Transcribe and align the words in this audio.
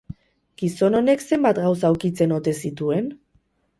Gizon 0.61 0.97
honek 0.99 1.21
zenbat 1.29 1.61
gauza 1.65 1.93
ukitzen 1.97 2.35
ote 2.39 2.55
zituen? 2.67 3.13